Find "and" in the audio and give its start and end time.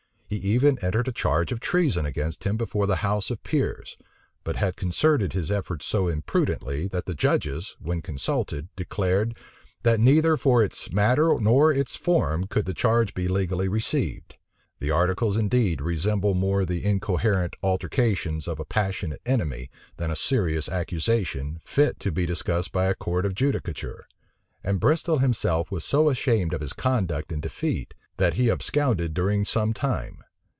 24.63-24.79, 27.33-27.41